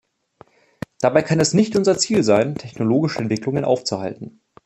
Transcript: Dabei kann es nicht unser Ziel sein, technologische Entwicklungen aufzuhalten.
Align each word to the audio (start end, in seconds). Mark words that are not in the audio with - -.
Dabei 0.99 1.21
kann 1.21 1.39
es 1.39 1.53
nicht 1.53 1.75
unser 1.75 1.95
Ziel 1.95 2.23
sein, 2.23 2.55
technologische 2.55 3.19
Entwicklungen 3.19 3.63
aufzuhalten. 3.65 4.41